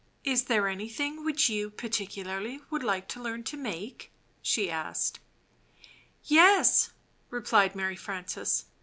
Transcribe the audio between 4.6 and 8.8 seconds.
asked. "Yes," repUed Mary Frances.